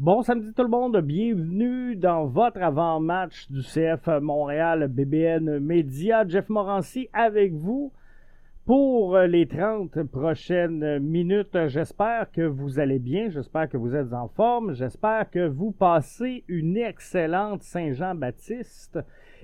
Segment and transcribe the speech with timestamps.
[0.00, 6.26] Bon samedi tout le monde, bienvenue dans votre avant-match du CF Montréal BBN Média.
[6.26, 7.92] Jeff Morancy avec vous
[8.64, 11.66] pour les 30 prochaines minutes.
[11.66, 16.44] J'espère que vous allez bien, j'espère que vous êtes en forme, j'espère que vous passez
[16.48, 19.00] une excellente Saint-Jean-Baptiste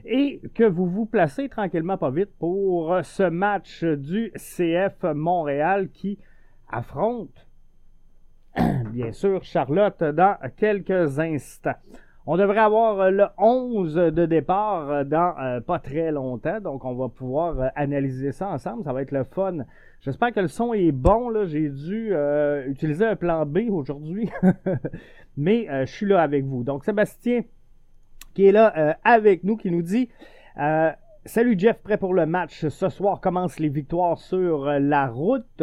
[0.06, 6.18] et que vous vous placez tranquillement pas vite pour ce match du CF Montréal qui
[6.70, 7.45] affronte
[8.92, 11.74] bien sûr, Charlotte dans quelques instants.
[12.28, 17.08] On devrait avoir le 11 de départ dans euh, pas très longtemps, donc on va
[17.08, 18.82] pouvoir euh, analyser ça ensemble.
[18.82, 19.58] Ça va être le fun.
[20.00, 21.28] J'espère que le son est bon.
[21.28, 21.46] Là.
[21.46, 24.28] J'ai dû euh, utiliser un plan B aujourd'hui,
[25.36, 26.64] mais je suis là avec vous.
[26.64, 27.42] Donc Sébastien
[28.34, 30.10] qui est là avec nous, qui nous dit
[31.26, 32.68] Salut Jeff, prêt pour le match.
[32.68, 35.60] Ce soir commencent les victoires sur euh, la route.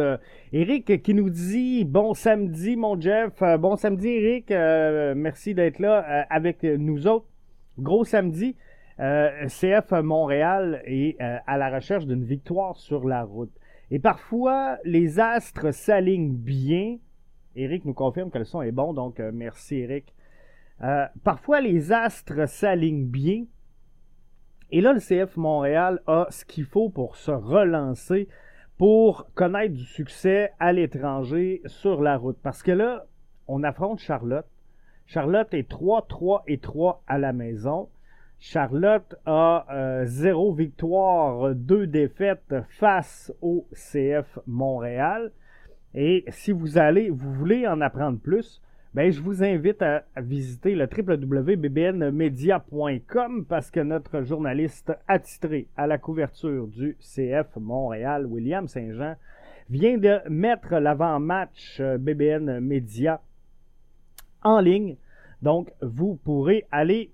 [0.52, 3.41] Eric euh, qui nous dit bon samedi mon Jeff.
[3.41, 4.49] Euh, bon samedi Eric.
[5.16, 7.27] merci d'être là avec nous autres.
[7.80, 8.58] Gros samedi.
[8.97, 13.52] CF Montréal est à la recherche d'une victoire sur la route.
[13.89, 16.98] Et parfois, les astres s'alignent bien.
[17.55, 20.14] Eric nous confirme que le son est bon, donc merci Eric.
[21.23, 23.45] parfois, les astres s'alignent bien
[24.75, 28.27] et là, le CF Montréal a ce qu'il faut pour se relancer,
[28.80, 32.39] pour connaître du succès à l'étranger sur la route.
[32.41, 33.05] Parce que là,
[33.47, 34.47] on affronte Charlotte.
[35.05, 37.89] Charlotte est 3, 3 et 3 à la maison.
[38.39, 45.33] Charlotte a euh, zéro victoire, deux défaites face au CF Montréal.
[45.93, 48.59] Et si vous allez, vous voulez en apprendre plus,
[48.94, 55.97] ben, je vous invite à, visiter le www.bbnmedia.com parce que notre journaliste attitré à la
[55.97, 59.16] couverture du CF Montréal, William Saint-Jean,
[59.69, 63.21] vient de mettre l'avant-match euh, BBN Media
[64.44, 64.97] en ligne.
[65.41, 67.11] Donc, vous pourrez aller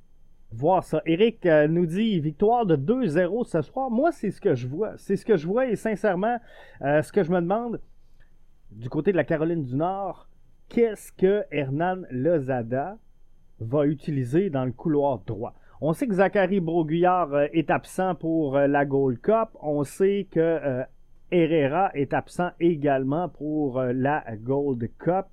[0.52, 1.02] voir ça.
[1.06, 3.90] Eric euh, nous dit victoire de 2-0 ce soir.
[3.90, 4.94] Moi, c'est ce que je vois.
[4.98, 6.38] C'est ce que je vois et sincèrement,
[6.82, 7.80] euh, ce que je me demande
[8.72, 10.29] du côté de la Caroline du Nord,
[10.70, 12.98] qu'est-ce que Hernan Lozada
[13.60, 15.56] va utiliser dans le couloir droit?
[15.82, 19.50] On sait que Zachary Broguillard euh, est absent pour euh, la Gold Cup.
[19.62, 20.84] On sait que euh,
[21.32, 25.28] Herrera est absent également pour la Gold Cup.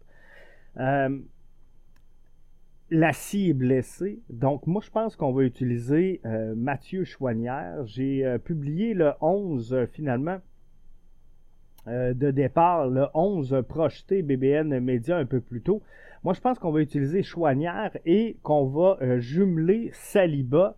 [2.91, 4.21] la scie est blessée.
[4.29, 6.21] Donc, moi, je pense qu'on va utiliser
[6.55, 7.87] Mathieu Chouanière.
[7.87, 10.39] J'ai publié le 11 finalement
[11.89, 15.83] euh, de départ, le 11 projeté BBN Média un peu plus tôt.
[16.25, 20.77] Moi, je pense qu'on va utiliser Chouanière et qu'on va euh, jumeler Saliba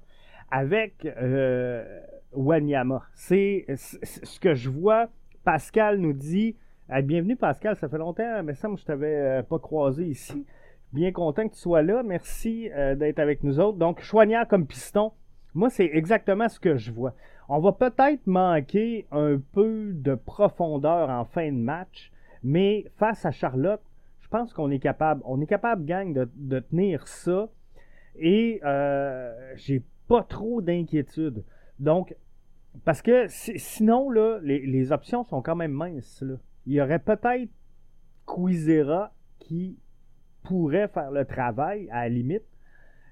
[0.51, 1.85] avec euh,
[2.33, 3.03] Wanyama.
[3.15, 5.09] C'est ce que je vois.
[5.45, 6.57] Pascal nous dit
[7.03, 7.77] Bienvenue, Pascal.
[7.77, 10.47] Ça fait longtemps, mais ça, je t'avais pas croisé ici.
[10.93, 12.03] Bien content que tu sois là.
[12.03, 13.79] Merci d'être avec nous autres.
[13.79, 15.13] Donc, Chouanière comme piston.
[15.55, 17.15] Moi, c'est exactement ce que je vois.
[17.49, 23.31] On va peut-être manquer un peu de profondeur en fin de match, mais face à
[23.31, 23.81] Charlotte,
[24.21, 25.23] je pense qu'on est capable.
[25.25, 27.49] On est capable, gang, de, tenir ça.
[28.17, 31.43] Et euh, j'ai pas trop d'inquiétude.
[31.79, 32.15] Donc,
[32.85, 36.23] parce que sinon, les, options sont quand même minces.
[36.67, 37.51] Il y aurait peut-être
[38.27, 39.79] Quizera qui
[40.43, 42.45] pourrait faire le travail à la limite.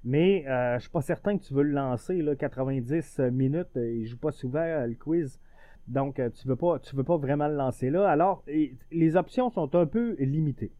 [0.07, 2.23] Mais je euh, je suis pas certain que tu veux le lancer.
[2.23, 5.41] Là, 90 minutes, euh, il joue pas souvent euh, le quiz.
[5.89, 8.09] Donc, tu ne veux, pas, veux pas vraiment le lancer là.
[8.09, 8.45] Alors,
[8.91, 10.73] les options sont un peu limitées.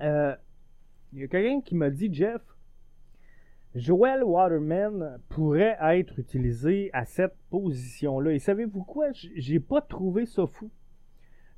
[0.00, 0.36] Il
[1.14, 2.42] y a quelqu'un qui m'a dit, Jeff,
[3.76, 8.32] Joel Waterman pourrait être utilisé à cette position-là.
[8.32, 9.12] Et savez-vous quoi?
[9.12, 10.70] J'ai pas trouvé ça fou.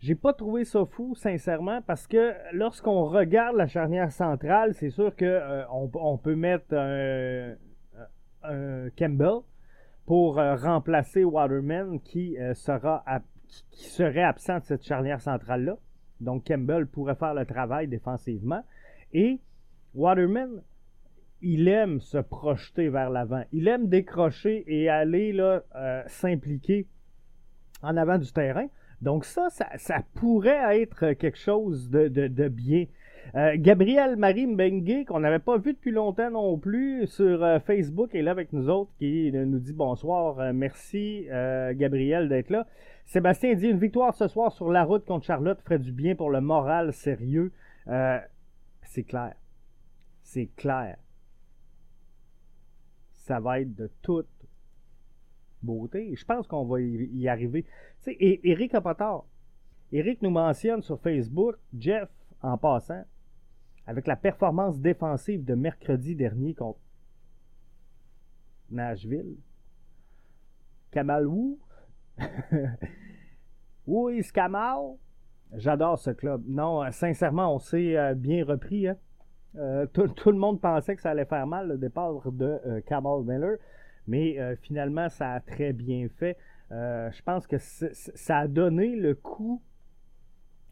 [0.04, 5.16] J'ai pas trouvé ça fou, sincèrement, parce que lorsqu'on regarde la charnière centrale, c'est sûr
[5.16, 7.54] qu'on euh, on peut mettre un,
[8.98, 9.38] Campbell
[10.04, 13.02] pour euh, remplacer Waterman qui, euh, sera
[13.70, 15.78] qui serait absent de cette charnière centrale-là.
[16.20, 18.62] Donc Campbell pourrait faire le travail défensivement.
[19.14, 19.40] Et
[19.94, 20.60] Waterman,
[21.40, 23.44] il aime se projeter vers l'avant.
[23.52, 25.34] Il aime décrocher et aller
[26.08, 26.88] s'impliquer
[27.80, 28.68] en avant du terrain.
[29.04, 32.86] Donc ça, ça, pourrait être quelque chose de, bien.
[33.34, 38.14] Euh, Gabriel Marie Mbengue, qu'on n'avait pas vu depuis longtemps non plus sur euh, Facebook,
[38.14, 40.40] est là avec nous autres, qui nous dit bonsoir.
[40.40, 41.26] Euh, merci
[41.74, 42.66] Gabriel d'être là.
[43.04, 46.30] Sébastien dit une victoire ce soir sur la route contre Charlotte ferait du bien pour
[46.30, 47.52] le moral sérieux.
[47.86, 49.34] c'est clair.
[50.22, 50.96] C'est clair.
[53.12, 54.33] Ça va être de toute
[55.64, 56.14] beauté.
[56.14, 57.64] Je pense qu'on va y, arriver.
[58.06, 59.26] et Eric a pas tort.
[59.92, 62.08] Eric nous mentionne sur Facebook, Jeff,
[62.42, 63.04] en passant,
[63.86, 66.80] avec la performance défensive de mercredi dernier contre
[68.70, 69.36] Nashville.
[70.90, 71.58] Kamalou.
[73.86, 74.96] oui, Skamal.
[75.56, 76.42] J'adore ce club.
[76.46, 78.88] Non, euh, sincèrement, on s'est euh, bien repris.
[78.88, 78.96] Hein.
[79.56, 83.58] Euh, tout, le monde pensait que ça allait faire mal le départ de Kamal Miller,
[84.06, 86.36] mais finalement, ça a très bien fait.
[86.70, 89.62] je pense que ça a donné le coup,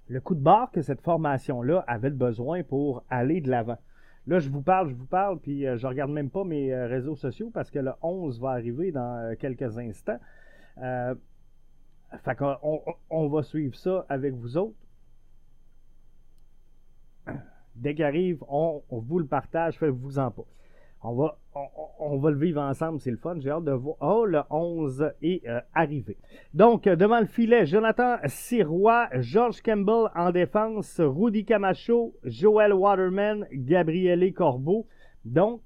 [0.08, 3.78] le coup de barre que cette formation-là avait besoin pour aller de l'avant.
[4.26, 7.50] Là, je vous parle, je vous parle, puis je regarde même pas mes réseaux sociaux
[7.52, 10.18] parce que le 11 va arriver dans quelques instants.
[12.18, 12.56] Fait qu'on
[13.10, 14.76] on, va suivre ça avec vous autres.
[17.74, 20.44] Dès qu'il arrive, on, vous le partage, faites-vous en pas.
[21.04, 21.36] On va,
[21.98, 23.36] on, va le vivre ensemble, c'est le fun.
[23.40, 23.96] J'ai hâte de voir.
[24.00, 26.16] Oh, le 11 est euh, arrivé.
[26.54, 33.48] Donc, euh, devant le filet, Jonathan Sirois, George Campbell en défense, Rudy Camacho, Joel Waterman,
[33.52, 34.86] Gabriele Corbeau.
[35.24, 35.62] Donc,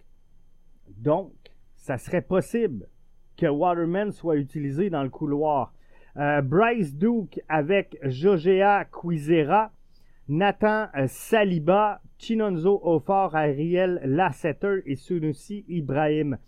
[0.88, 1.32] donc,
[1.74, 2.88] ça serait possible
[3.36, 5.74] que Waterman soit utilisé dans le couloir.
[6.16, 9.70] Euh, Bryce Duke avec Jogea Quizera,
[10.28, 16.38] Nathan euh, Saliba, Chinonzo Ofor, Ariel Lasseter et Sunusi Ibrahim.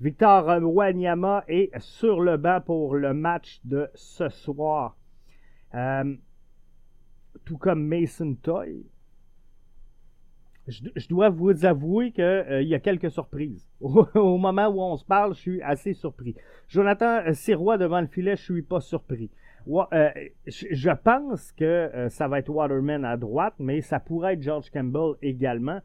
[0.00, 4.96] Victor Wanyama est sur le banc pour le match de ce soir.
[5.74, 6.16] Euh,
[7.44, 8.86] tout comme Mason Toy
[10.68, 13.68] je, dois vous avouer qu'il euh, y a quelques surprises.
[13.80, 16.34] Au, moment où on se parle, je suis assez surpris.
[16.68, 19.30] Jonathan euh, Sirois devant le filet, je suis pas surpris.
[19.68, 20.10] Euh,
[20.46, 25.14] je, pense que ça va être Waterman à droite, mais ça pourrait être George Campbell
[25.22, 25.80] également.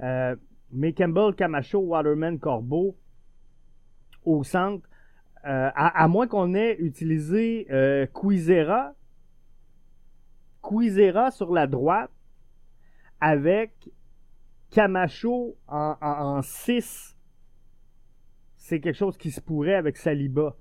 [0.00, 2.96] mais Campbell, Camacho, Waterman, Corbeau
[4.24, 4.88] au centre,
[5.42, 7.66] à, moins qu'on ait utilisé
[8.12, 8.94] Quizera,
[10.62, 12.10] Quizera sur la droite
[13.20, 13.72] avec
[14.70, 17.16] Camacho en 6,
[18.70, 20.54] c'est quelque chose qui se pourrait avec Saliba.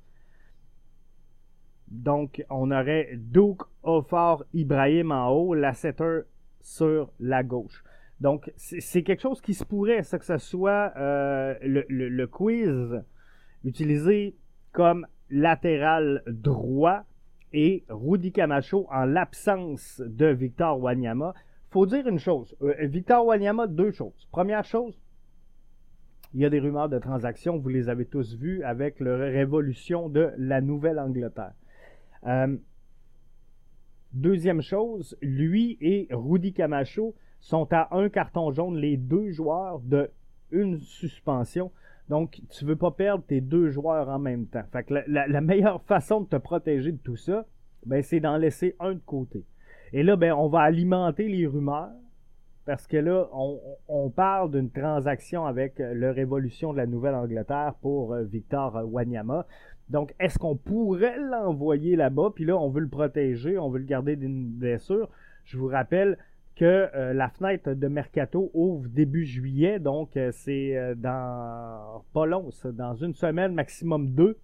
[1.89, 6.21] Donc, on aurait Duke, Ophar, Ibrahim en haut, la setter
[6.61, 7.83] sur la gauche.
[8.19, 13.01] Donc, c'est quelque chose qui se pourrait, ça que ce soit euh, le, quiz
[13.63, 14.35] utilisé
[14.71, 17.03] comme latéral droit
[17.53, 21.33] et Rudy Camacho en l'absence de Victor Wanyama
[21.69, 22.55] faut dire une chose.
[22.61, 24.27] Euh, Victor Wanyama, deux choses.
[24.31, 24.99] Première chose,
[26.33, 30.09] il y a des rumeurs de transactions, vous les avez tous vues avec la révolution
[30.09, 31.53] de la Nouvelle-Angleterre.
[32.25, 32.57] Euh,
[34.13, 40.11] deuxième chose, lui et Rudy Camacho sont à un carton jaune, les deux joueurs de
[40.51, 41.71] une suspension.
[42.09, 44.63] Donc, tu ne veux pas perdre tes deux joueurs en même temps.
[44.71, 47.45] Fait la, meilleure façon de te protéger de tout ça,
[47.85, 49.45] ben, c'est d'en laisser un de côté.
[49.93, 51.91] Et là, ben, on va alimenter les rumeurs
[52.65, 53.27] parce que là,
[53.87, 59.47] on, parle d'une transaction avec euh, le Révolution de la Nouvelle-Angleterre pour euh, Victor Wanyama.
[59.89, 62.31] Donc, est-ce qu'on pourrait l'envoyer là-bas?
[62.35, 65.09] Puis là, on veut le protéger, on veut le garder d'une blessure.
[65.45, 66.17] Je vous rappelle
[66.55, 72.95] que euh, la fenêtre de Mercato ouvre début juillet, donc c'est dans pas long, dans
[72.95, 74.37] une semaine, maximum deux.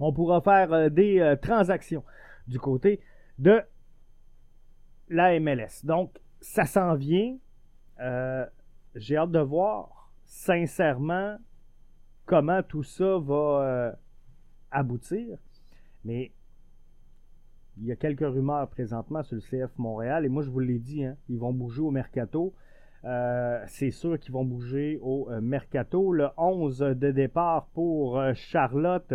[0.00, 2.02] On pourra faire des transactions
[2.48, 3.00] du côté
[3.38, 3.62] de
[5.08, 5.84] la MLS.
[5.84, 7.36] Donc, ça s'en vient.
[8.00, 8.44] Euh,
[8.94, 11.36] j'ai hâte de voir, sincèrement,
[12.26, 13.92] comment tout ça va euh,
[14.72, 15.38] aboutir.
[16.04, 16.32] Mais
[17.78, 20.24] il y a quelques rumeurs présentement sur le CF Montréal.
[20.24, 22.54] Et moi, je vous l'ai dit, hein, ils vont bouger au mercato.
[23.04, 26.12] Euh, c'est sûr qu'ils vont bouger au mercato.
[26.12, 29.14] Le 11 de départ pour Charlotte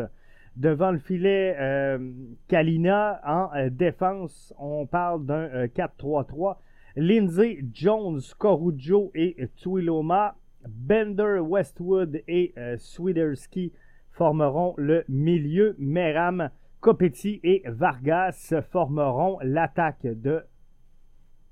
[0.57, 1.99] Devant le filet, euh,
[2.47, 6.49] Kalina en euh, défense, on parle d'un 4-3-3.
[6.49, 6.53] Euh,
[6.95, 10.35] Lindsay, Jones, Corujo et Twiloma.
[10.67, 13.71] Bender, Westwood et Swiderski
[14.17, 15.75] formeront le milieu.
[15.79, 20.43] Meram, Copetti et Vargas formeront l'attaque de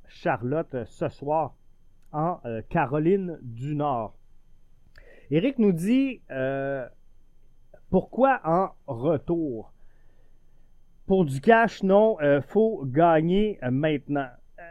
[0.07, 1.55] Charlotte ce soir
[2.11, 4.15] en Caroline du Nord.
[5.31, 6.21] Eric nous dit
[7.89, 9.71] pourquoi en retour?
[11.07, 14.27] Pour du cash, non, il euh, faut gagner euh, maintenant.
[14.59, 14.63] Euh,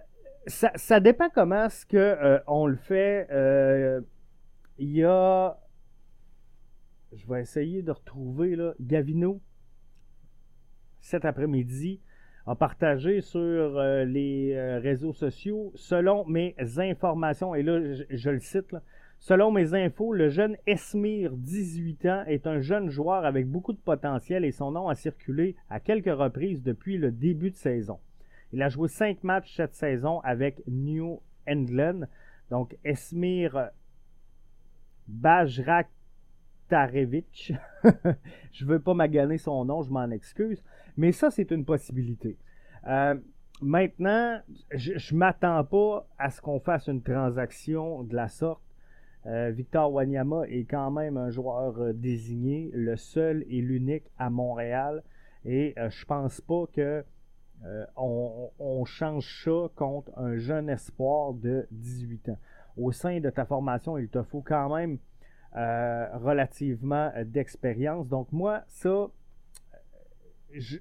[0.47, 3.27] ça, dépend comment est-ce qu'on on le fait.
[4.79, 5.57] Il y a.
[7.17, 9.41] Je vais essayer de retrouver Gavino
[11.01, 12.01] cet après-midi
[12.47, 17.79] a partagé sur les réseaux sociaux selon mes informations, et là
[18.11, 18.75] je, le cite,
[19.19, 23.79] Selon mes infos, le jeune Esmir, 18 ans, est un jeune joueur avec beaucoup de
[23.79, 27.99] potentiel et son nom a circulé à quelques reprises depuis le début de saison.
[28.53, 32.01] Il a joué 5 matchs cette saison avec New England.
[32.51, 33.71] Donc, Esmir
[36.71, 37.53] Bajraktarevich.
[38.53, 40.63] je veux pas maganer son nom, je m'en excuse.
[40.97, 42.37] Mais ça, c'est une possibilité.
[42.87, 43.15] Euh,
[43.61, 44.41] maintenant,
[44.73, 48.63] je, ne m'attends pas à ce qu'on fasse une transaction de la sorte.
[49.27, 54.29] Euh, Victor Wanyama est quand même un joueur euh, désigné, le seul et l'unique à
[54.29, 55.03] Montréal.
[55.47, 57.05] Et je pense pas que
[58.87, 62.39] change ça contre un jeune espoir de 18 ans.
[62.79, 64.99] Au sein de ta formation, il te faut quand même
[65.55, 68.09] relativement d'expérience.
[68.09, 69.09] Donc moi, ça,
[70.53, 70.79] je,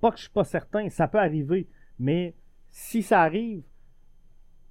[0.00, 2.34] pas que je suis pas certain, ça peut arriver, mais
[2.70, 3.62] si ça arrive,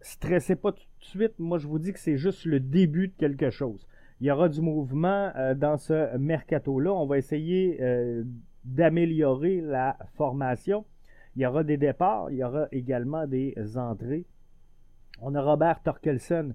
[0.01, 1.39] stressez pas tout de suite.
[1.39, 3.87] Moi, je vous dis que c'est juste le début de quelque chose.
[4.19, 6.93] Il y aura du mouvement euh, dans ce mercato-là.
[6.93, 8.23] On va essayer euh,
[8.63, 10.85] d'améliorer la formation.
[11.35, 14.25] Il y aura des départs, il y aura également des entrées.
[15.19, 16.53] On a Robert Torkelson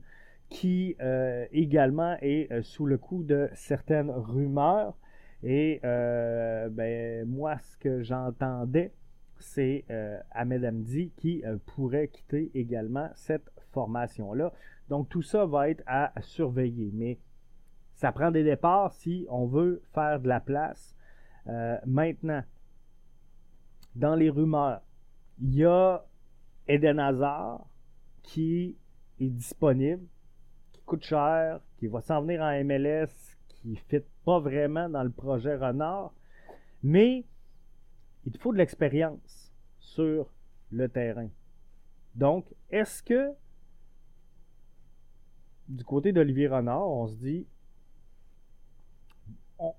[0.49, 4.97] qui euh, également est sous le coup de certaines rumeurs.
[5.43, 8.93] Et euh, ben, moi, ce que j'entendais,
[9.39, 14.53] c'est euh, Ahmed Hamdi qui euh, pourrait quitter également cette formation-là.
[14.89, 16.91] Donc tout ça va être à surveiller.
[16.93, 17.19] Mais
[17.95, 20.95] ça prend des départs si on veut faire de la place.
[21.87, 22.43] maintenant,
[23.97, 24.83] dans les rumeurs,
[25.41, 26.05] il y a
[26.67, 27.67] Eden Hazard
[28.23, 28.77] qui
[29.19, 30.05] est disponible,
[30.89, 35.11] coûte cher, qui va s'en venir en MLS, qui ne fit pas vraiment dans le
[35.11, 36.13] projet Renard,
[36.83, 37.25] mais
[38.25, 40.33] il faut de l'expérience sur
[40.73, 41.29] le terrain.
[42.15, 43.33] Donc, est-ce que
[45.69, 47.47] du côté d'Olivier Renard, on se dit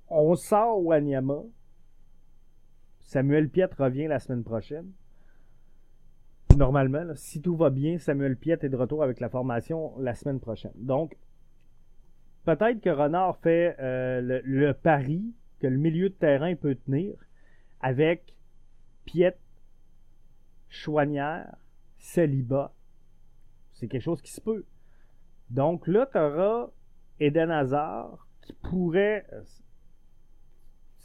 [0.09, 1.41] on, sort Wanyama,
[2.99, 4.91] Samuel Piet revient la semaine prochaine?
[6.59, 10.41] Normalement, si tout va bien, Samuel Piet est de retour avec la formation la semaine
[10.41, 10.73] prochaine.
[10.75, 11.15] Donc,
[12.43, 17.13] peut-être que Renard fait euh, le, pari que le milieu de terrain peut tenir
[17.79, 18.35] avec
[19.05, 19.37] Piet,
[20.67, 21.55] Chouanière,
[21.97, 22.73] Célibat.
[23.71, 24.65] C'est quelque chose qui se peut.
[25.51, 26.71] Donc là, tu auras
[27.21, 29.25] Eden Hazard qui pourrait.
[29.31, 29.43] Euh,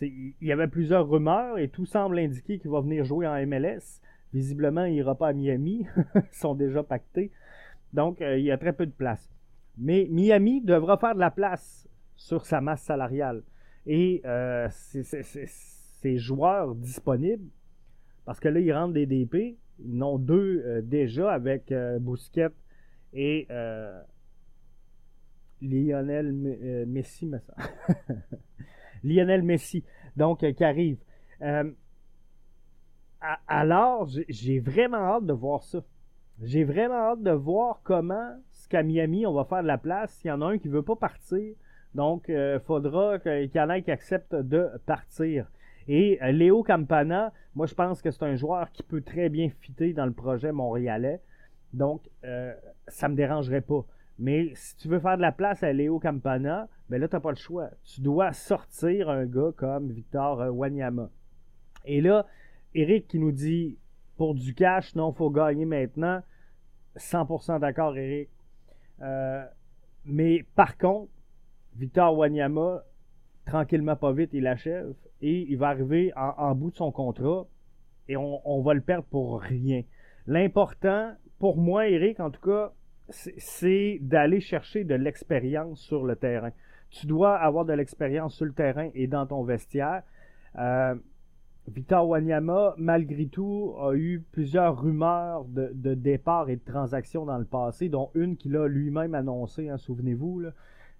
[0.00, 4.00] il y avait plusieurs rumeurs et tout semble indiquer qu'il va venir jouer en MLS.
[4.34, 5.86] Visiblement, il n'ira pas à Miami.
[6.16, 7.30] Ils sont déjà pactés.
[7.92, 9.30] Donc, euh, il y a très peu de place.
[9.78, 13.44] Mais Miami devra faire de la place sur sa masse salariale.
[13.86, 17.48] Et euh, ces joueurs disponibles,
[18.24, 21.98] parce que là, ils rentrent des DP, ils en ont deux euh, déjà avec euh,
[21.98, 22.48] Bousquet
[23.12, 23.46] et
[25.60, 26.32] Lionel
[26.86, 27.38] Messi, me
[29.04, 29.84] Lionel Messi,
[30.16, 30.98] donc qui arrive.
[33.48, 35.80] Alors, j'ai vraiment hâte de voir ça.
[36.42, 38.34] J'ai vraiment hâte de voir comment
[38.68, 40.20] qu'à Miami, on va faire de la place.
[40.24, 41.54] Il y en a un qui ne veut pas partir.
[41.94, 45.46] Donc, il euh, faudra qu'il y en ait qui acceptent de partir.
[45.86, 49.48] Et euh, Léo Campana, moi, je pense que c'est un joueur qui peut très bien
[49.60, 51.20] fitter dans le projet montréalais.
[51.72, 52.52] Donc, euh,
[52.88, 53.84] ça ne me dérangerait pas.
[54.18, 57.20] Mais si tu veux faire de la place à Léo Campana, ben là, tu n'as
[57.20, 57.70] pas le choix.
[57.84, 61.10] Tu dois sortir un gars comme Victor Wanyama.
[61.84, 62.26] Et là,
[62.74, 63.78] Eric qui nous dit
[64.16, 66.22] pour du cash, non, faut gagner maintenant.
[66.96, 68.28] 100% d'accord, Eric.
[69.02, 69.44] Euh,
[70.04, 71.10] mais par contre,
[71.76, 72.84] Victor Wanyama,
[73.46, 77.46] tranquillement, pas vite, il achève et il va arriver en, bout de son contrat
[78.08, 79.82] et on, va le perdre pour rien.
[80.26, 82.72] L'important, pour moi, Eric, en tout cas,
[83.08, 86.50] c'est d'aller chercher de l'expérience sur le terrain.
[86.90, 90.02] Tu dois avoir de l'expérience sur le terrain et dans ton vestiaire.
[90.56, 90.94] Euh,
[91.66, 97.46] Victor Wanyama, malgré tout, a eu plusieurs rumeurs de, départ et de transactions dans le
[97.46, 100.42] passé, dont une qu'il a lui-même annoncé, hein, souvenez-vous.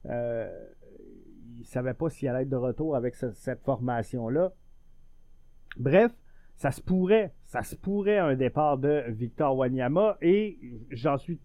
[0.07, 0.67] Euh,
[1.57, 4.53] il ne savait pas s'il allait être de retour avec cette formation-là.
[5.77, 6.13] Bref,
[6.57, 10.59] ça se pourrait, ça se pourrait un départ de Victor Wanyama et
[10.91, 11.39] j'en suis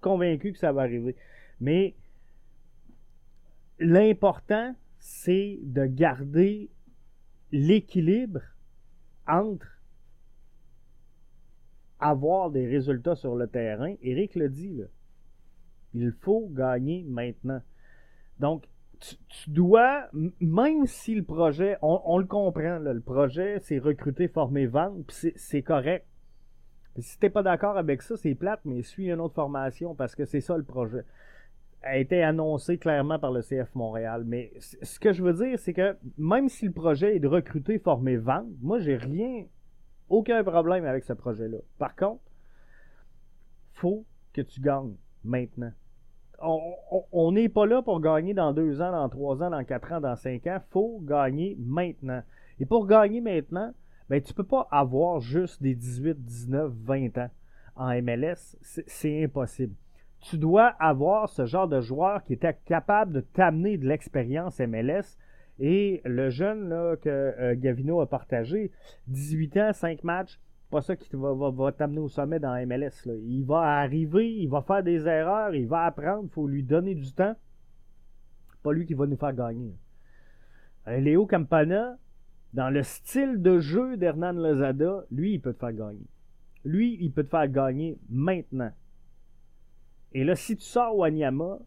[0.00, 1.16] convaincu que ça va arriver.
[1.60, 1.94] Mais
[3.78, 6.70] l'important, c'est de garder
[7.54, 8.40] l'équilibre
[9.28, 9.68] entre
[12.00, 14.82] avoir des résultats sur le terrain, Eric le dit,
[15.94, 17.62] il faut gagner maintenant.
[18.40, 18.68] Donc,
[19.28, 20.08] tu, dois,
[20.40, 26.06] même si le projet, on, le comprend, le projet, c'est recruter, former, vendre, c'est correct.
[26.98, 30.16] si tu n'es pas d'accord avec ça, c'est plate, mais suis une autre formation parce
[30.16, 31.04] que c'est ça le projet
[31.84, 34.24] a été annoncé clairement par le CF Montréal.
[34.26, 37.78] Mais ce que je veux dire, c'est que même si le projet est de recruter,
[37.78, 39.44] former, vendre, moi, j'ai rien,
[40.08, 41.58] aucun problème avec ce projet-là.
[41.78, 42.22] Par contre,
[43.72, 45.72] faut que tu gagnes maintenant.
[46.40, 50.00] On n'est pas là pour gagner dans deux ans, dans trois ans, dans quatre ans,
[50.00, 50.58] dans cinq ans.
[50.70, 52.22] Faut gagner maintenant.
[52.58, 53.72] Et pour gagner maintenant,
[54.08, 57.30] ben, tu ne peux pas avoir juste des 18, 19, 20 ans
[57.76, 58.56] en MLS.
[58.62, 59.74] C'est impossible.
[60.24, 65.18] Tu dois avoir ce genre de joueur qui était capable de t'amener de l'expérience MLS.
[65.58, 66.70] Et le jeune
[67.02, 68.72] que euh, Gavino a partagé,
[69.08, 70.40] 18 ans, 5 matchs,
[70.70, 73.06] pas ça qui va, t'amener au sommet dans MLS.
[73.06, 76.94] Il va arriver, il va faire des erreurs, il va apprendre, il faut lui donner
[76.94, 77.36] du temps.
[78.62, 79.76] Pas lui qui va nous faire gagner.
[80.88, 81.98] Euh, Léo Campana,
[82.54, 86.06] dans le style de jeu d'Hernan Lozada, lui, il peut te faire gagner.
[86.64, 88.72] Lui, il peut te faire gagner maintenant.
[90.14, 91.58] Et là, si tu sors Wanyama,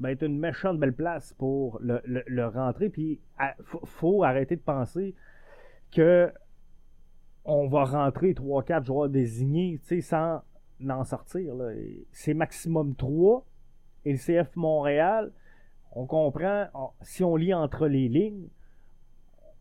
[0.00, 2.88] ben, tu une méchante belle place pour le, rentrer.
[2.88, 5.14] Puis, il faut, arrêter de penser
[5.92, 6.32] que
[7.44, 10.42] on va rentrer 3-4 joueurs désignés sans
[10.88, 11.54] en sortir.
[12.12, 13.44] C'est maximum 3.
[14.04, 15.32] Et le CF Montréal,
[15.92, 16.68] on comprend,
[17.02, 18.48] si on lit entre les lignes,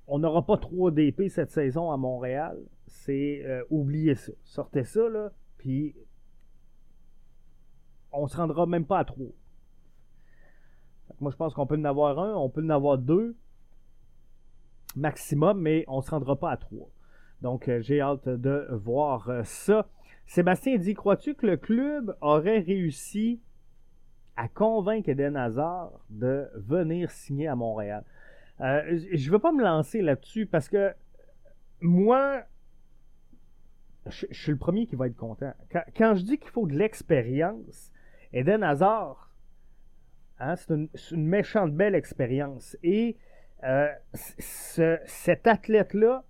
[0.08, 2.58] on n'aura pas 3 DP cette saison à Montréal.
[2.86, 4.32] C'est euh, oubliez ça.
[4.44, 5.96] Sortez ça, là, puis
[8.12, 9.26] on se rendra même pas à 3.
[11.20, 13.36] Moi, je pense qu'on peut en avoir un, on peut en avoir deux
[14.96, 16.90] maximum, mais on ne se rendra pas à 3.
[17.42, 19.88] Donc, euh, j'ai hâte de voir euh, ça.
[20.26, 23.42] Sébastien dit Crois-tu que le club aurait réussi
[24.36, 28.04] à convaincre Eden Hazard de venir signer à Montréal?
[28.62, 30.94] Euh, Je ne veux pas me lancer là-dessus parce que
[31.80, 32.44] moi,
[34.08, 35.54] je, suis le premier qui va être content.
[35.96, 37.92] Quand, je dis qu'il faut de l'expérience,
[38.34, 39.32] Eden Hazard,
[40.40, 40.74] hein, c'est
[41.12, 42.78] une, méchante belle expérience.
[42.84, 43.18] Et
[44.40, 46.24] cet athlète-là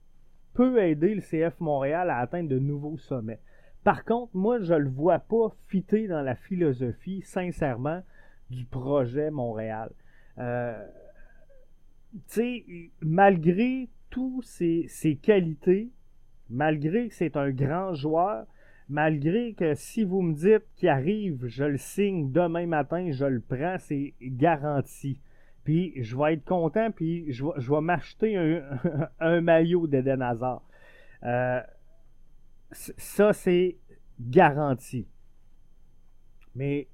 [0.54, 3.40] peut aider le CF Montréal à atteindre de nouveaux sommets.
[3.84, 8.02] Par contre, moi, je ne le vois pas fitter dans la philosophie, sincèrement,
[8.50, 9.92] du projet Montréal.
[10.40, 10.86] Euh,
[12.14, 12.66] tu sais,
[13.02, 15.92] malgré toutes ses, qualités,
[16.50, 18.46] malgré que c'est un grand joueur,
[18.90, 23.42] malgré que si vous me dites qu'il arrive, je le signe demain matin, je le
[23.42, 25.22] prends, c'est garanti
[25.68, 28.38] puis je vais être content, puis je vais, m'acheter
[29.20, 30.62] un, maillot d'Eden Hazard.
[31.24, 31.60] Euh,
[32.72, 33.78] ça, c'est
[34.18, 35.10] garanti.
[36.56, 36.88] Mais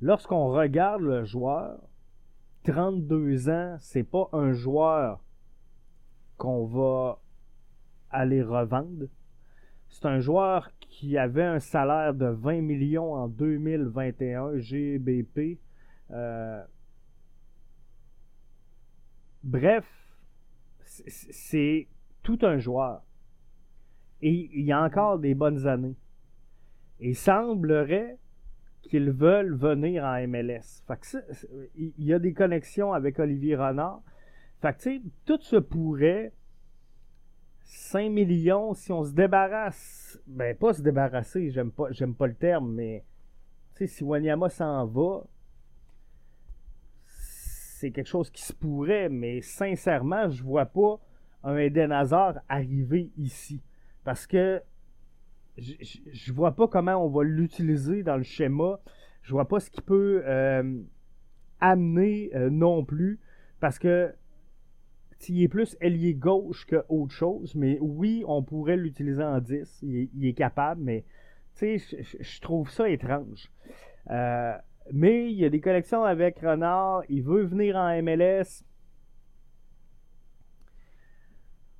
[0.00, 1.82] lorsqu'on regarde le joueur,
[2.64, 5.22] 32 ans, c'est pas un joueur
[6.38, 7.20] qu'on va
[8.08, 9.04] aller revendre.
[9.92, 15.58] C'est un joueur qui avait un salaire de 20 millions en 2021 GBP.
[16.10, 16.62] Euh,
[19.42, 19.84] Bref,
[20.84, 21.88] c'est
[22.22, 23.02] tout un joueur.
[24.20, 25.96] Et il y a encore des bonnes années.
[27.00, 28.18] Il semblerait
[28.82, 30.82] qu'ils veulent venir en MLS.
[31.74, 34.00] il y a des connexions avec Olivier Renard.
[34.60, 36.32] Fait que, tout se pourrait.
[37.74, 43.02] 5 millions, si on se débarrasse, ben pas se débarrasser, j'aime pas, le terme, mais
[43.86, 45.24] si Wanyama s'en va,
[47.06, 51.00] c'est quelque chose qui se pourrait, mais sincèrement, je vois pas
[51.44, 53.62] un Eden Hazard arriver ici.
[54.04, 54.60] Parce que
[55.56, 58.80] je, vois pas comment on va l'utiliser dans le schéma.
[59.22, 60.78] Je vois pas ce qu'il peut euh,
[61.58, 63.18] amener euh, non plus.
[63.60, 64.14] Parce que
[65.28, 67.54] il est plus ailier gauche que autre chose.
[67.54, 69.82] Mais oui, on pourrait l'utiliser en 10.
[69.82, 71.04] Il est, capable, mais
[71.60, 73.50] je, trouve ça étrange.
[74.10, 74.54] Euh,
[74.92, 77.02] mais il y a des collections avec Renard.
[77.08, 78.64] Il veut venir en MLS.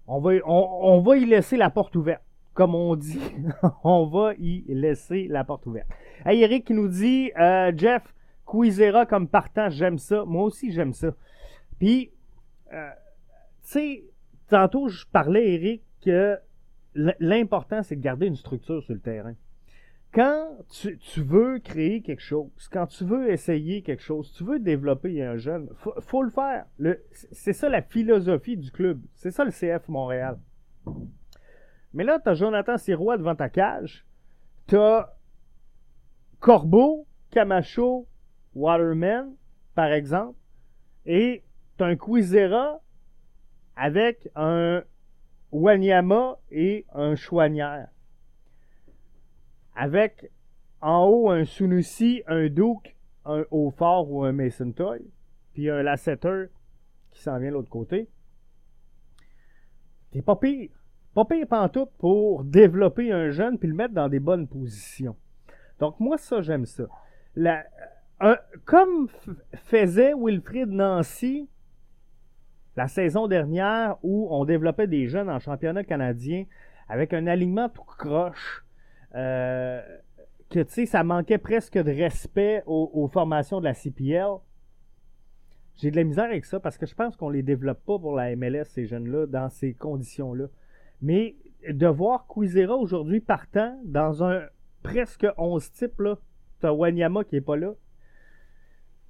[0.07, 2.23] On va, on, va y laisser la porte ouverte.
[2.55, 3.21] Comme on dit,
[3.85, 5.89] on va y laisser la porte ouverte.
[6.25, 8.03] Hey, Eric qui nous dit euh, Jeff,
[8.47, 10.25] Quizera comme partant, j'aime ça.
[10.25, 11.13] Moi aussi, j'aime ça.
[11.79, 12.13] Puis,
[12.73, 12.91] euh,
[14.49, 16.39] tantôt, je parlais, Eric, que
[16.95, 19.35] l'important, c'est de garder une structure sur le terrain
[20.13, 25.23] quand tu, veux créer quelque chose, quand tu veux essayer quelque chose, tu veux développer
[25.23, 26.67] un jeune, faut, faut le faire.
[27.11, 29.01] c'est ça la philosophie du club.
[29.15, 30.39] C'est ça le CF Montréal.
[31.95, 34.07] Mais là, tu as Jonathan Sirois devant ta cage.
[34.67, 35.17] Tu as
[36.41, 38.07] Corbeau, Camacho,
[38.55, 39.35] Waterman,
[39.75, 40.39] par exemple.
[41.07, 41.43] Et
[41.79, 42.81] tu as un Quizera
[43.77, 44.83] avec un
[45.51, 47.89] Wanyama et un Chouanière
[49.75, 50.31] avec
[50.81, 55.01] en haut un Sunusi, un Duke, un Haut-Fort ou un Mason Toy,
[55.53, 56.47] puis un Lasseter
[57.11, 58.09] qui s'en vient de l'autre côté.
[60.11, 60.71] T'es pas pire.
[61.15, 65.17] pas pire pantoute pour développer un jeune puis le mettre dans des bonnes positions.
[65.79, 66.85] Donc moi, ça, j'aime ça.
[68.65, 69.09] Comme
[69.55, 71.49] faisait Wilfrid Nancy
[72.77, 76.45] la saison dernière où on développait des jeunes en championnat canadien
[76.89, 78.65] avec un alignement tout croche,
[79.15, 79.81] euh,
[80.51, 84.29] que tu sais, ça manquait presque de respect aux, formations de la CPL.
[85.77, 88.15] J'ai de la misère avec ça parce que je pense qu'on les développe pas pour
[88.15, 90.47] la MLS, ces jeunes-là, dans ces conditions-là.
[91.01, 91.37] Mais
[91.69, 94.43] de voir Quizera aujourd'hui partant dans un
[94.83, 96.17] presque 11 type, là,
[96.61, 97.73] t'as Wanyama qui est pas là.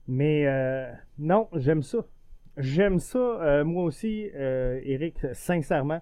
[0.07, 1.99] Mais euh, non, j'aime ça.
[2.57, 6.01] J'aime ça, euh, moi aussi, euh, Eric, sincèrement.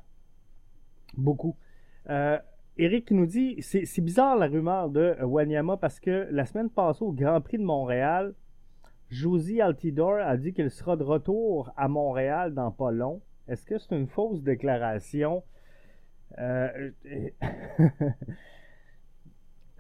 [1.16, 1.56] Beaucoup.
[2.76, 7.12] Eric nous dit c'est bizarre la rumeur de Wanyama parce que la semaine passée au
[7.12, 8.34] Grand Prix de Montréal,
[9.10, 13.20] Josie Altidor a dit qu'il sera de retour à Montréal dans pas long.
[13.48, 15.42] Est-ce que c'est une fausse déclaration?
[16.38, 16.90] Euh,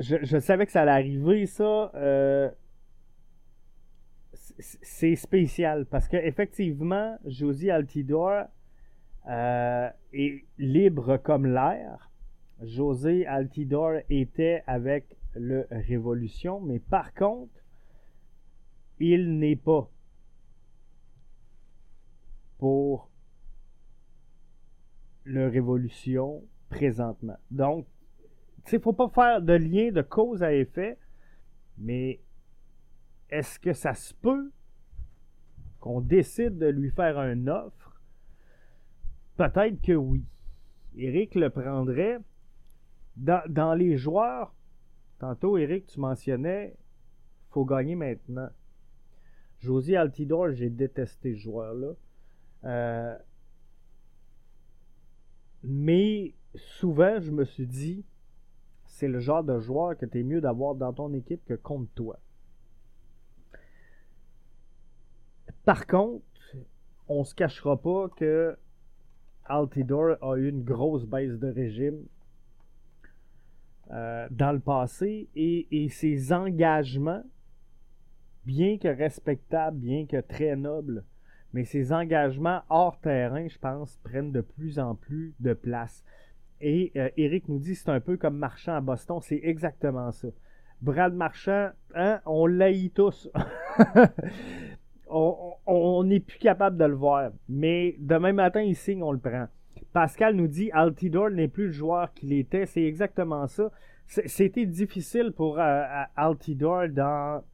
[0.00, 1.92] je, savais que ça allait arriver, ça.
[1.94, 2.50] Euh,
[4.60, 8.44] c'est spécial parce qu'effectivement, Josie Altidor
[9.28, 12.10] euh, est libre comme l'air.
[12.62, 17.52] José Altidor était avec le Révolution, mais par contre,
[18.98, 19.90] il n'est pas
[22.58, 23.10] pour
[25.24, 27.38] le Révolution présentement.
[27.50, 27.86] Donc,
[28.70, 30.98] il ne faut pas faire de lien de cause à effet,
[31.78, 32.20] mais
[33.30, 34.50] est-ce que ça se peut
[35.78, 38.00] qu'on décide de lui faire une offre?
[39.36, 40.24] Peut-être que oui.
[40.96, 42.18] Eric le prendrait,
[43.16, 44.54] dans, les joueurs,
[45.18, 46.76] tantôt, Eric, tu mentionnais,
[47.50, 48.48] faut gagner maintenant.
[49.60, 51.92] Josie Altidor, j'ai détesté ce joueur-là.
[52.64, 53.16] Euh,
[55.62, 58.04] mais souvent, je me suis dit,
[58.84, 61.90] c'est le genre de joueur que tu es mieux d'avoir dans ton équipe que contre
[61.94, 62.18] toi.
[65.70, 66.24] Par contre,
[67.06, 68.58] on se cachera pas que
[69.44, 72.06] Altidor a eu une grosse baisse de régime
[73.92, 77.22] euh, dans le passé et, ses engagements,
[78.46, 81.04] bien que respectables, bien que très nobles,
[81.52, 86.02] mais ses engagements hors terrain, je pense, prennent de plus en plus de place.
[86.60, 90.30] Et euh, Eric nous dit c'est un peu comme Marchand à Boston, c'est exactement ça.
[90.82, 93.30] Brad Marchand, hein, on l'aïe tous.
[95.10, 95.39] on
[96.04, 97.30] n'est plus capable de le voir.
[97.48, 99.46] Mais demain matin, il signe, on le prend.
[99.92, 102.66] Pascal nous dit Altidor n'est plus le joueur qu'il était.
[102.66, 103.70] C'est exactement ça.
[104.06, 105.84] C'était difficile pour euh,
[106.16, 107.44] Altidor dans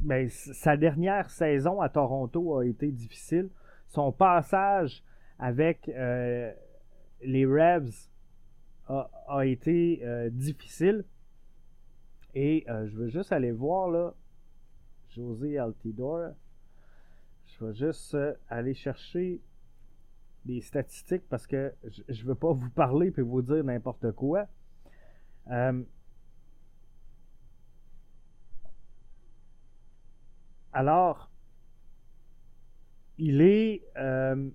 [0.00, 3.48] ben, sa dernière saison à Toronto a été difficile.
[3.88, 5.02] Son passage
[5.38, 6.52] avec euh,
[7.22, 8.10] les Revs
[8.88, 11.04] a, été euh, difficile.
[12.34, 14.14] Et je veux juste aller voir là,
[15.08, 16.32] José Altidor.
[17.58, 18.16] Je vais juste
[18.48, 19.40] aller chercher
[20.44, 21.74] des statistiques parce que
[22.08, 24.46] je ne veux pas vous parler et vous dire n'importe quoi.
[25.50, 25.82] Euh,
[30.72, 31.30] alors,
[33.18, 33.82] il est.
[33.96, 34.50] Euh,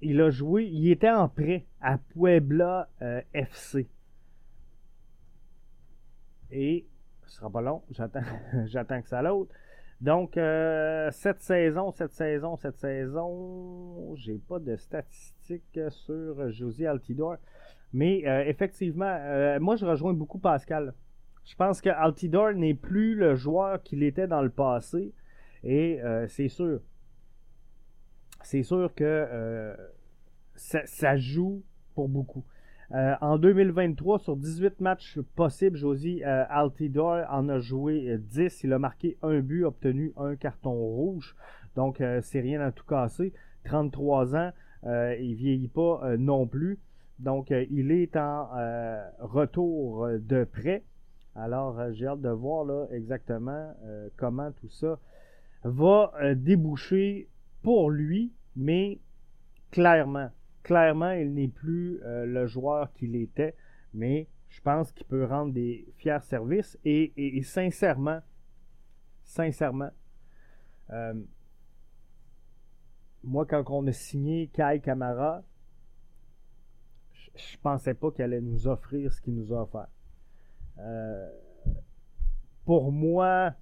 [0.00, 0.66] il a joué.
[0.66, 3.88] Il était en prêt à Puebla euh, FC.
[6.50, 6.86] Et
[7.26, 8.22] ce sera pas long, j'attends,
[8.66, 9.54] j'attends que ça l'autre.
[10.00, 17.36] Donc, euh, cette saison, cette saison, cette saison, j'ai pas de statistiques sur Josie Altidor.
[17.92, 20.94] Mais euh, effectivement, euh, moi je rejoins beaucoup Pascal.
[21.44, 25.12] Je pense que Altidor n'est plus le joueur qu'il était dans le passé.
[25.64, 26.80] Et c'est sûr.
[28.42, 29.76] C'est sûr que
[30.54, 31.62] ça, joue
[31.94, 32.44] pour beaucoup.
[32.92, 38.40] Euh, en 2023, sur 18 matchs possibles, Josie euh, Altidor en a joué 10.
[38.40, 41.36] Euh, il a marqué un but, obtenu un carton rouge.
[41.76, 43.32] Donc, c'est rien à tout casser.
[43.64, 44.50] 33 ans,
[44.84, 46.80] il vieillit pas non plus.
[47.20, 48.48] Donc, il est en
[49.20, 50.82] retour de près.
[51.36, 53.72] Alors, j'ai hâte de voir là, exactement
[54.16, 54.98] comment tout ça
[55.62, 57.28] va déboucher
[57.62, 58.98] pour lui, mais
[59.70, 60.30] clairement,
[60.62, 63.54] clairement, il n'est plus euh, le joueur qu'il était,
[63.94, 68.20] mais je pense qu'il peut rendre des fiers services et, sincèrement,
[69.22, 69.90] sincèrement,
[70.90, 71.14] euh,
[73.22, 75.42] moi, quand on a signé Kai Kamara,
[77.12, 79.88] je, ne pensais pas qu'il allait nous offrir ce qu'il nous a offert.
[80.78, 81.30] Euh,
[82.64, 83.54] pour moi,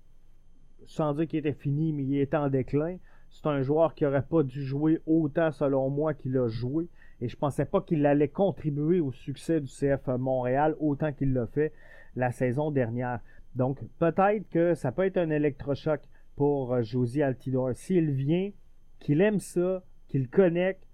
[0.86, 2.98] sans dire qu'il était fini, mais il était en déclin.
[3.30, 6.88] C'est un joueur qui n'aurait pas dû jouer autant selon moi qu'il a joué.
[7.20, 11.46] Et je pensais pas qu'il allait contribuer au succès du CF Montréal autant qu'il l'a
[11.46, 11.72] fait
[12.16, 13.20] la saison dernière.
[13.54, 16.00] Donc, peut-être que ça peut être un électrochoc
[16.36, 17.70] pour euh, Josie Altidor.
[17.74, 18.50] S'il vient,
[19.00, 20.86] qu'il aime ça, qu'il connecte,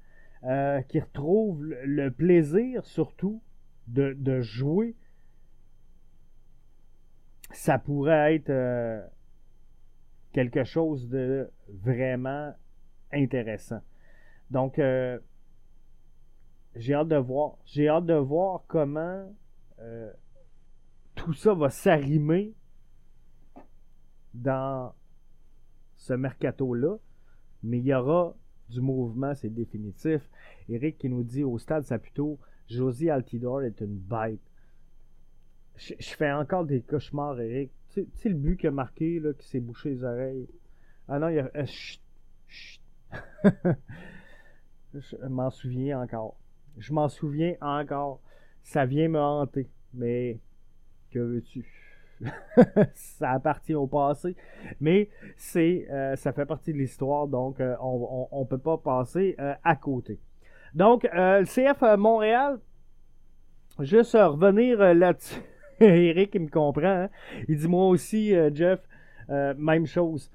[0.44, 3.42] euh, qu'il retrouve le plaisir surtout
[3.86, 4.96] de, de jouer,
[7.50, 9.00] ça pourrait être euh,
[10.34, 12.52] quelque chose de vraiment
[13.12, 13.80] intéressant.
[14.50, 15.18] Donc, euh,
[16.74, 17.56] j'ai hâte de voir.
[17.64, 19.32] J'ai hâte de voir comment
[19.78, 20.12] euh,
[21.14, 22.52] tout ça va s'arrimer
[24.34, 24.92] dans
[25.96, 26.96] ce mercato-là.
[27.62, 28.36] Mais il y aura
[28.68, 30.28] du mouvement, c'est définitif.
[30.68, 34.40] Eric qui nous dit au stade Saputo, Josie Altidor est une bête.
[35.76, 37.70] Je, fais encore des cauchemars, Eric.
[37.94, 40.48] Tu sais, le but qu'il a marqué, là, qui s'est bouché les oreilles.
[41.08, 41.50] Ah non, il a.
[41.54, 41.64] Euh,
[44.94, 46.36] je m'en souviens encore.
[46.76, 48.20] Je m'en souviens encore.
[48.64, 49.70] Ça vient me hanter.
[49.92, 50.40] Mais
[51.12, 51.64] que veux-tu?
[52.94, 54.34] ça appartient au passé.
[54.80, 59.36] Mais c'est euh, ça fait partie de l'histoire, donc euh, on ne peut pas passer
[59.38, 60.18] à côté.
[60.74, 62.58] Donc, le CF Montréal,
[63.78, 65.40] juste revenir là-dessus.
[65.80, 67.04] Eric, il me comprend.
[67.04, 67.08] Hein.
[67.48, 68.80] Il dit moi aussi, Jeff,
[69.28, 70.30] même chose.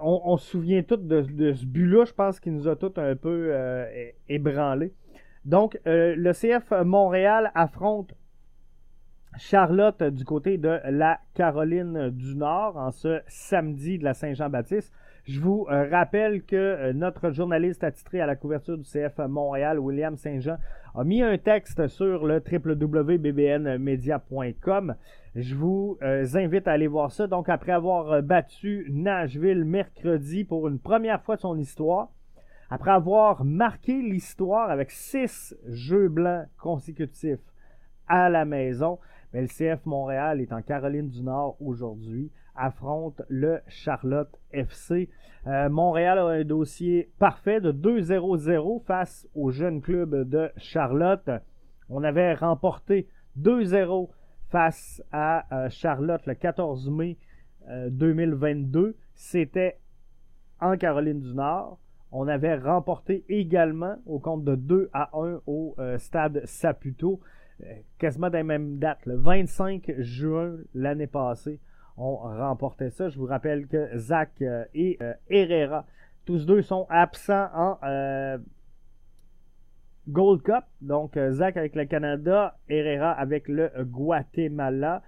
[0.00, 3.52] on, se souvient tous de, ce but-là, je pense qu'il nous a tous un peu
[4.28, 4.92] ébranlés.
[5.44, 8.14] Donc, le CF Montréal affronte
[9.38, 14.92] Charlotte du côté de la Caroline du Nord en ce samedi de la Saint-Jean-Baptiste.
[15.24, 19.78] Je vous euh, rappelle que euh, notre journaliste attitré à la couverture du CF Montréal,
[19.78, 20.56] William Saint-Jean,
[20.94, 24.94] a mis un texte sur le www.bbnmedia.com.
[25.34, 27.26] Je vous euh, invite à aller voir ça.
[27.26, 32.10] Donc, après avoir battu Nashville mercredi pour une première fois de son histoire,
[32.68, 37.40] après avoir marqué l'histoire avec six jeux blancs consécutifs
[38.08, 38.98] à la maison,
[39.32, 45.08] mais le CF Montréal est en Caroline du Nord aujourd'hui, affronte le Charlotte FC.
[45.46, 51.30] Euh, Montréal a un dossier parfait de 2-0-0 face au jeune club de Charlotte.
[51.88, 53.08] On avait remporté
[53.40, 54.10] 2-0
[54.50, 57.16] face à euh, Charlotte le 14 mai
[57.90, 58.80] 2022.
[58.80, 59.78] Euh, C'était
[60.60, 61.78] en Caroline du Nord.
[62.12, 67.20] On avait remporté également au compte de 2 à 1 au stade Saputo.
[67.98, 71.58] Quasiment dans la même date, le 25 juin l'année passée,
[71.96, 73.08] on remportait ça.
[73.08, 75.86] Je vous rappelle que Zach euh, et euh, Herrera,
[76.24, 77.78] tous deux sont absents en
[80.08, 80.64] Gold Cup.
[80.80, 85.02] Donc Zach avec le Canada, Herrera avec le Guatemala.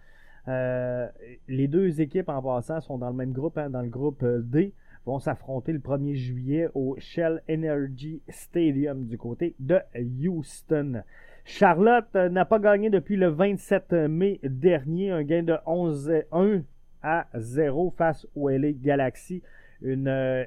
[0.47, 4.75] les deux équipes en passant sont dans le même groupe, hein, dans le groupe D
[5.07, 9.79] vont s'affronter le 1er juillet au Shell Energy Stadium du côté de
[10.27, 11.03] Houston.
[11.45, 16.63] Charlotte euh, n'a pas gagné depuis le 27 mai dernier, un gain de 11 1
[17.05, 19.43] à 0 face au LA Galaxy,
[19.83, 20.45] une euh,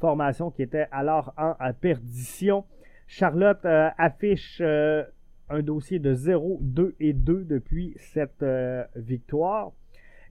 [0.00, 2.64] formation qui était alors en perdition.
[3.06, 8.44] Charlotte euh, affiche un dossier de 0, 2 et 2 depuis cette
[8.96, 9.72] victoire.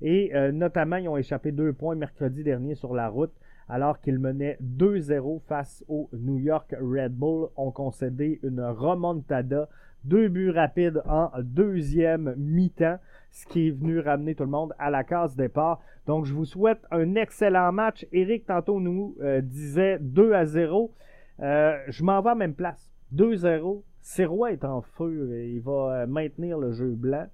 [0.02, 3.34] Et notamment, ils ont échappé deux points mercredi dernier sur la route
[3.70, 9.70] alors qu'ils menaient 2-0 face au New York Red Bull, ont concédé une remontada,
[10.04, 13.00] deux buts rapides en deuxième mi-temps,
[13.32, 15.80] ce qui est venu ramener tout le monde à la case départ.
[16.08, 18.06] Donc je vous souhaite un excellent match.
[18.12, 20.94] Eric tantôt nous euh, disait 2 à 0.
[21.42, 22.92] Euh, je m'en vais à même place.
[23.16, 23.84] 2-0.
[24.02, 25.46] Sirois est en feu.
[25.46, 27.28] Il va euh, maintenir le jeu blanc.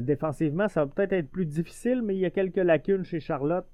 [0.00, 3.66] défensivement, ça va peut-être être plus difficile, mais il y a quelques lacunes chez Charlotte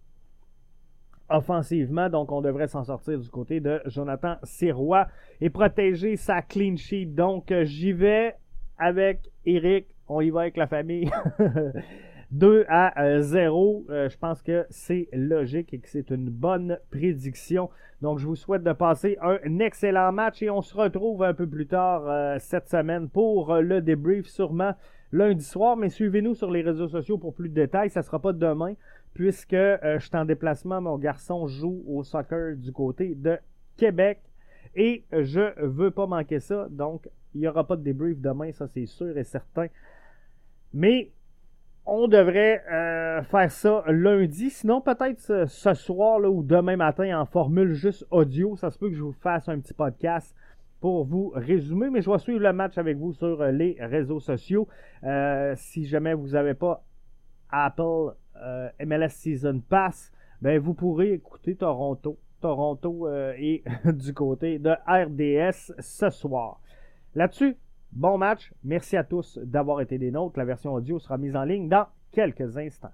[1.30, 2.10] offensivement.
[2.10, 5.06] Donc, on devrait s'en sortir du côté de Jonathan Sirois
[5.40, 7.06] et protéger sa clean sheet.
[7.06, 8.34] Donc, euh, j'y vais
[8.78, 9.86] avec Eric.
[10.08, 11.10] On y va avec la famille.
[12.32, 13.86] 2 à 0.
[13.90, 17.70] Euh, je pense que c'est logique et que c'est une bonne prédiction.
[18.02, 21.48] Donc, je vous souhaite de passer un excellent match et on se retrouve un peu
[21.48, 24.74] plus tard euh, cette semaine pour le débrief, sûrement
[25.12, 25.76] lundi soir.
[25.76, 27.90] Mais suivez-nous sur les réseaux sociaux pour plus de détails.
[27.90, 28.74] Ça ne sera pas demain
[29.14, 30.80] puisque euh, je suis en déplacement.
[30.80, 33.38] Mon garçon joue au soccer du côté de
[33.76, 34.20] Québec
[34.74, 36.68] et je veux pas manquer ça.
[36.70, 39.66] Donc, il n'y aura pas de débrief demain, ça c'est sûr et certain.
[40.72, 41.10] Mais
[41.86, 44.50] on devrait euh, faire ça lundi.
[44.50, 45.18] Sinon, peut-être
[45.48, 48.56] ce, soir là, ou demain matin en formule juste audio.
[48.56, 50.34] Ça se peut que je vous fasse un petit podcast
[50.80, 51.90] pour vous résumer.
[51.90, 54.68] Mais je vais suivre le match avec vous sur les réseaux sociaux.
[55.04, 56.84] Euh, si jamais vous n'avez pas
[57.50, 58.10] Apple euh,
[58.80, 62.18] MLS Season Pass, ben vous pourrez écouter Toronto.
[62.40, 66.60] Toronto euh, est du côté de RDS ce soir.
[67.14, 67.56] Là-dessus,
[67.92, 68.52] bon match.
[68.64, 70.38] Merci à tous d'avoir été des nôtres.
[70.38, 72.92] La version audio sera mise en ligne dans quelques instants.